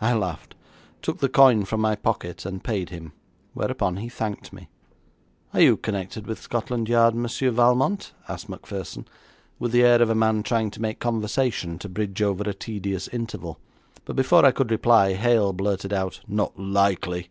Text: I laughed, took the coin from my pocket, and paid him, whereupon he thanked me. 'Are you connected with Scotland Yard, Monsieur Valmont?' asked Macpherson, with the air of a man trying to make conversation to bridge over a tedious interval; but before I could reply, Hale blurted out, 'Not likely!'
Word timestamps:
I 0.00 0.14
laughed, 0.14 0.56
took 1.00 1.18
the 1.18 1.28
coin 1.28 1.64
from 1.64 1.80
my 1.80 1.94
pocket, 1.94 2.44
and 2.44 2.64
paid 2.64 2.90
him, 2.90 3.12
whereupon 3.54 3.98
he 3.98 4.08
thanked 4.08 4.52
me. 4.52 4.68
'Are 5.54 5.60
you 5.60 5.76
connected 5.76 6.26
with 6.26 6.40
Scotland 6.42 6.88
Yard, 6.88 7.14
Monsieur 7.14 7.52
Valmont?' 7.52 8.12
asked 8.26 8.48
Macpherson, 8.48 9.06
with 9.60 9.70
the 9.70 9.84
air 9.84 10.02
of 10.02 10.10
a 10.10 10.14
man 10.16 10.42
trying 10.42 10.72
to 10.72 10.82
make 10.82 10.98
conversation 10.98 11.78
to 11.78 11.88
bridge 11.88 12.20
over 12.20 12.42
a 12.50 12.52
tedious 12.52 13.06
interval; 13.06 13.60
but 14.04 14.16
before 14.16 14.44
I 14.44 14.50
could 14.50 14.72
reply, 14.72 15.12
Hale 15.14 15.52
blurted 15.52 15.92
out, 15.92 16.18
'Not 16.26 16.58
likely!' 16.58 17.30